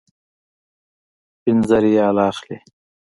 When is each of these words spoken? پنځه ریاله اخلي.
پنځه 1.41 1.77
ریاله 1.83 2.23
اخلي. 2.31 2.57